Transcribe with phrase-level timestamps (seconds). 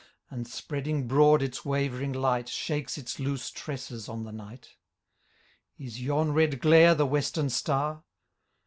[0.31, 2.49] And, spreading broad its wavering light.
[2.49, 4.69] Shakes its loose tresses on the nignt.
[5.77, 8.03] Is yon red glare the western star